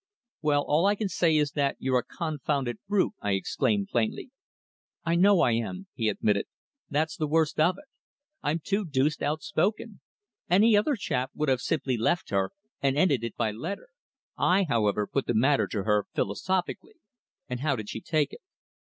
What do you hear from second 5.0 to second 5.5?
"I know